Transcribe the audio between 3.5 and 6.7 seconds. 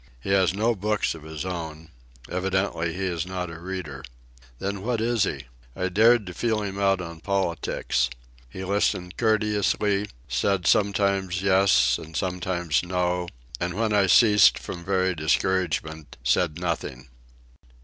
a reader. Then what is he? I dared to feel